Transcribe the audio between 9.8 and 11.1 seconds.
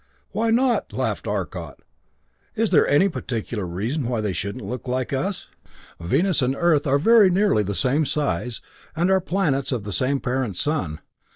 the same parent sun.